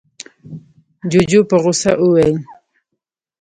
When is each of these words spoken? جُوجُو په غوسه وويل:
جُوجُو 1.11 1.41
په 1.49 1.55
غوسه 1.63 1.91
وويل: 2.01 2.35